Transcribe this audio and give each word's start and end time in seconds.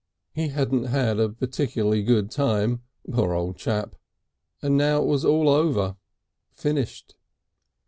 He 0.31 0.47
hadn't 0.47 0.85
had 0.85 1.19
a 1.19 1.29
particularly 1.29 2.01
good 2.01 2.31
time, 2.31 2.81
poor 3.13 3.33
old 3.35 3.57
chap, 3.57 3.93
and 4.59 4.75
now 4.75 5.03
it 5.03 5.05
was 5.05 5.23
all 5.23 5.47
over. 5.47 5.95
Finished.... 6.55 7.13